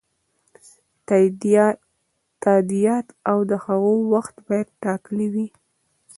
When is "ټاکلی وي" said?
4.83-5.47